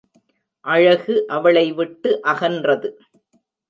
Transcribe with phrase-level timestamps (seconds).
[0.65, 2.89] அழகு அவளை விட்டு அகன்றது.